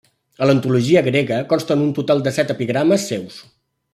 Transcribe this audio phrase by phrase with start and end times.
[0.43, 3.41] A l'antologia grega consten un total de set epigrames seus.